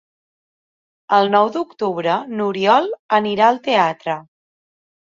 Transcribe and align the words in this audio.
El 1.17 1.29
nou 1.35 1.51
d'octubre 1.59 2.17
n'Oriol 2.33 2.93
anirà 3.21 3.55
al 3.55 3.63
teatre. 3.71 4.21